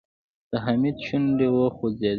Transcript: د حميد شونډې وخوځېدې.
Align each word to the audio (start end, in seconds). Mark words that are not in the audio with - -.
د 0.49 0.51
حميد 0.65 0.95
شونډې 1.05 1.47
وخوځېدې. 1.51 2.09